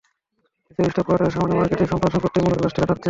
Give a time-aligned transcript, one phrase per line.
[0.65, 2.99] পুলিশের স্টাফ কোয়ার্টারের সামনের মার্কেট সম্প্রসারণ করতেই মূলত গাছটি কাটা হচ্ছে।